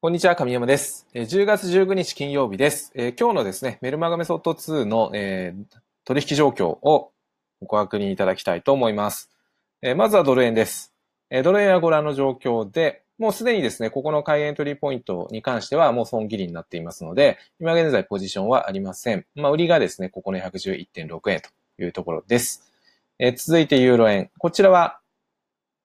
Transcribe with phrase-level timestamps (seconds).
[0.00, 1.08] こんにちは、神山です。
[1.12, 2.92] 10月19日金曜日です。
[2.94, 7.10] え今日のですね、メルマガメソッド2の、えー、取引状況を
[7.60, 9.28] ご確認いただきたいと思います。
[9.82, 10.94] えまずはドル円です。
[11.30, 19.26] えドル円はご覧の状況で、もうすでにですね、ここの買いエントリーポイントに関してはもう損切りになっていますので、今現在ポジションはありません。
[19.34, 22.70] まあ、売りがですね、ここの111.6円というところです。
[23.18, 24.30] え続いてユーロ円。
[24.38, 24.97] こちらは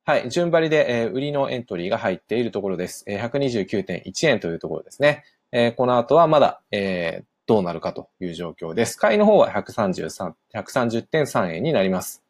[0.06, 0.30] はい。
[0.30, 3.06] 順張りで、えー、売りのエントリーが入っているところです。
[3.08, 5.24] え、129.1円というところですね。
[5.54, 8.98] えー、この後はまだ、えー、どうなるかという状況です。
[8.98, 12.22] 買いの方は133、130.3円になります。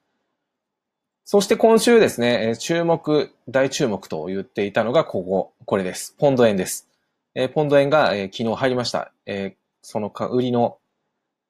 [1.26, 6.16] そして今週ですねえ、注目、大注目と言っていたのがここ、これです。
[6.20, 6.90] ポンド円です。
[7.34, 9.12] えー、ポンド円が、えー、昨日入りました。
[9.26, 10.78] えー、そのか売りの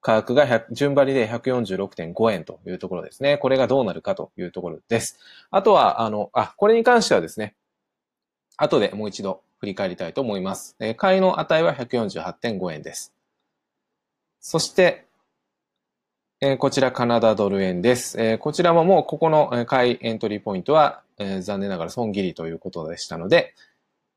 [0.03, 3.37] 価格が100順張りで146.5円というところですね。
[3.37, 5.17] これがどうなるかというところです。
[5.49, 7.55] あとは、あの、あ、これに関してはですね、
[8.57, 10.75] 後でもう一度振り返りたいと思います。
[10.79, 13.13] え、買いの値は148.5円です。
[14.41, 15.05] そして、
[16.41, 18.21] え、こちらカナダドル円です。
[18.21, 23.55] え、こちらももうここの買いエントリーポイントは、え、残念ながら損切りということでしたので、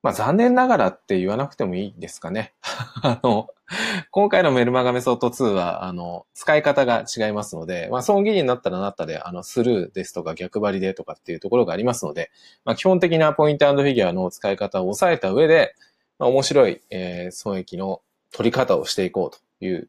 [0.02, 2.54] まあ残念ながらって言わなくてもいいですかね。
[3.02, 3.50] あの、
[4.12, 12.30] 今回のメルマガメソッド2は、あの、使い方が違いますので、まあ損切りになったらなったで、あの、スルーですとか逆張りでとかっていうところがありますので、
[12.64, 15.74] まあ基本的なポイントフィギュアの使い方を抑えた上で、
[16.18, 19.88] まあ面白い、えー、損益の取り方をしていこうという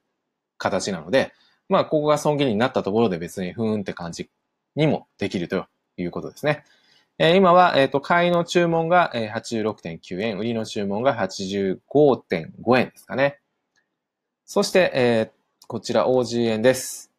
[0.58, 1.34] 形なので、
[1.70, 4.30] まあここが損切りになったところで別にふーんって感じ
[4.76, 5.68] にもできると
[5.98, 6.64] いうことですね。
[7.20, 13.40] えー、今は、えっ、ー、と、買いの注文が86.9円、売りの注文が85.5円ですかね。
[14.50, 17.12] そして、えー、こちら OG 円です。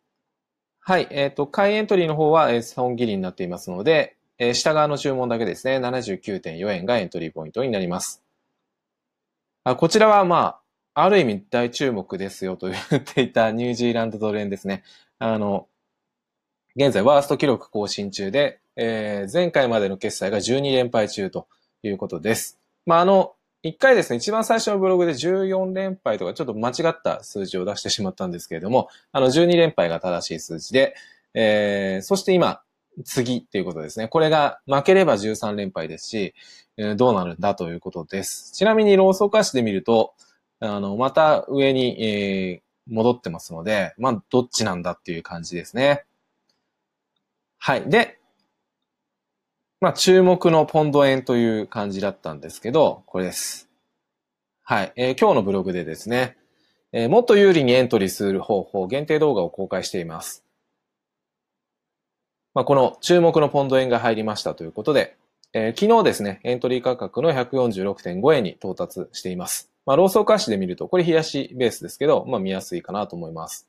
[0.81, 8.23] はい、えっ、ー、と、買いエントリーの方は、えー、損切りになっていますので、えー、下側の注文だけですね、79.4円がエントリーポイントになります。
[9.65, 10.59] あこちらは、ま
[10.95, 14.83] あ、ある意味大注目ですよと言っていたニュージーランドドル円ですね。
[15.19, 15.69] あの、
[16.77, 21.47] 現在ワースト記録更新中で、えー、前回までの決済が12連敗中と
[21.83, 22.59] いうことです。
[22.87, 23.35] まあ、あの、
[23.69, 30.95] 一回ですね、一番最初のブログで14連敗とかちょっと間違った数字を出してしまったんですけれども、あの、12連敗が正しい数字で、
[31.35, 32.63] えー、そして今、
[33.05, 34.09] 次っていうことですね。
[34.09, 36.35] これが負ければ13連敗ですし、
[36.77, 38.53] えー、どうなるんだということです。
[38.53, 40.15] ちなみにローソク足で見ると、
[40.61, 46.05] あの、また上に、えー、戻ってますので、まあ、どっちなんだっていう感じですね。
[47.59, 47.89] はい。
[47.89, 48.18] で、
[49.81, 53.69] まあ、注目のポンド円という感じだったんですけど、これです。
[54.65, 54.93] はい。
[54.97, 56.37] えー、今日のブログでですね、
[56.91, 60.45] えー、もっと有利にエントリーする方法、限定動画を公開しています。
[62.55, 65.17] まあ、この注目のポンド円が入りましたということで、
[65.53, 69.71] えー、昨日ですね、エントリー価格の146.5円に到達しています。
[69.87, 73.69] まあ、ローソク足で見ると、これ冷やしベースですけど、まあ、見やすいかなと思います。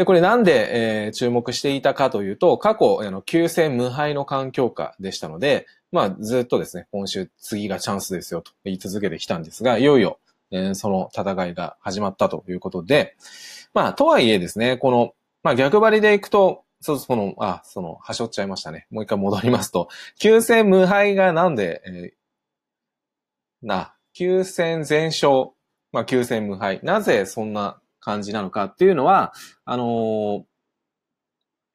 [0.00, 10.18] で、これなんで、えー、注目していたかというと、過去、あの、9戦無敗の環境下でしたので、まあ、ずっとですね、今週次がチャンスですよと言い続けてきたんですが、いよいよ、
[10.52, 13.14] えー、その戦いが始まったということで、
[13.74, 15.12] まあ、とはいえですね、この、
[15.42, 18.86] まあ、逆張りでいくと、そう、その、あ、その、はしょっちゃいましたね。
[18.90, 19.90] もう一回戻りますと、
[20.22, 25.50] 9戦無敗がなんで、えー、な、9戦全勝、
[25.92, 26.80] まあ、9戦無敗。
[26.82, 29.32] なぜそんな感じなのかっていうのは、
[29.64, 30.44] あの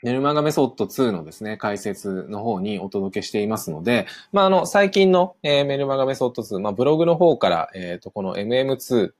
[0.03, 9.13] メルマガメソッド2のですね、解説の方にお届けしていますので、まあ、あの、最近の、えー、メルマガメソッド2、まあ、ブログの方から、えっ、ー、と、この MM2、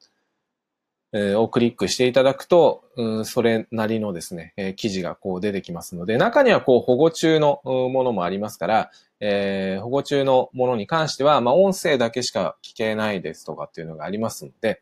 [1.14, 8.92] えー、をクリックしていただくと、うん、それなりのですね、えー、記事がこう出てきますので、中にはこう保護中のものもありますから、
[9.22, 14.82] えー、保護中のものに関しては、まあ、音声だけしか聞けないですとかっていうのがありますので、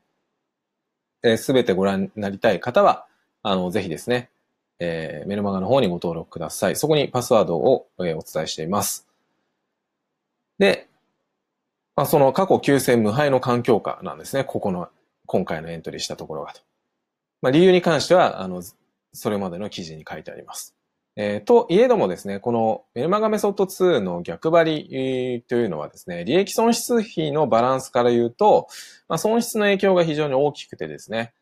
[1.37, 3.05] す、べ、てご覧になりたい方は、
[3.41, 4.29] あの、ぜひですね、
[4.79, 6.75] えー、メルマガの方にご登録ください。
[6.75, 9.07] そこにパスワードを、えー、お伝えしています。
[10.59, 10.89] で、
[11.95, 14.43] まあ、その過去9戦無敗の環境下なんですね。
[14.43, 14.89] ここの、
[15.25, 16.61] 今回のエントリーしたところがと。
[17.41, 18.63] まあ、理由に関しては、あの、
[19.13, 20.75] それまでの記事に書いてあります。
[21.15, 28.67] えー、といえどもですね、このメルマガメソッド2の逆張りというのはですね、利益損失比のバランスから言うと、
[29.07, 31.33] まあ、損失の影響が非常に大きくてですね、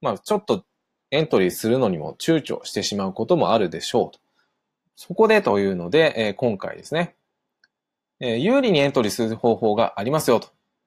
[0.00, 0.64] まあ、ちょっと
[1.12, 4.18] エントリーするのにも躊躇してしまうこともあるでしょうと。
[4.96, 7.14] そこでというので、えー、今回ですね、
[8.18, 10.40] えー、有利にエントリーする方法がありますよ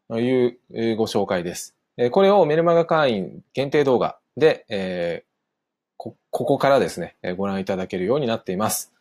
[0.09, 1.77] というご紹介です。
[1.95, 5.23] えー、これをメルマガ会員限定動画で、え
[5.97, 8.93] こ、ここからですね、ご覧いただけるようになっています。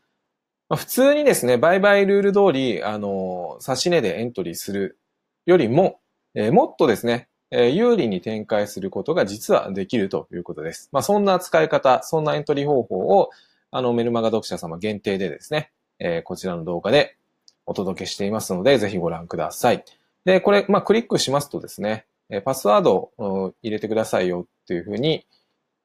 [0.68, 4.98] まあ、普通にですね、売買ルール通り、あの、差し値でエントリーする
[5.44, 6.00] よりも、
[6.34, 10.88] え、もっとですね、え、有利に展開することが実はできるということです。
[10.90, 13.30] まあ、そんな使い方、そんなエントリー方法を、
[13.70, 15.70] あの、メルマガ読者様限定でですね、
[16.00, 17.16] え、こちらの動画で
[17.64, 19.84] お届けしていますので、ぜひご覧ください。
[20.24, 22.06] で、これ、まあ、クリックしますとですね、
[22.44, 25.24] パスワードを入れてくださいよっていうふうに、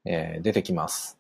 [0.05, 1.17] えー、出てきます。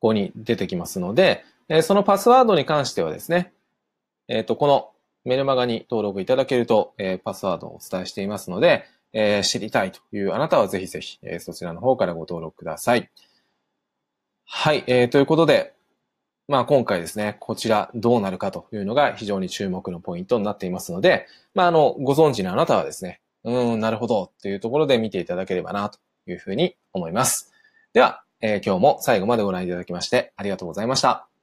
[0.00, 3.52] ここに出てきますので、えー、そのパスワードに関してはですね、
[4.28, 4.90] えっ、ー、と、この
[5.24, 13.08] メルマガに登録いただけると、えー、パスワードをお伝えしていますので、えー、知りたいというあなたはぜひぜひ、えー、そちらの方からご登録ください。
[14.44, 15.72] はい、えー、ということで、
[16.46, 27.52] まあ今回ですね、こちらどうなるかというのが非常に注目のポイントになっていますので、まああの、ご存知のあなたはですね、うん、なるほどっていうところで見ていただければなというふうに思います。
[27.92, 31.33] では、えー、今日も最後までご覧いただきましてありがとうございました。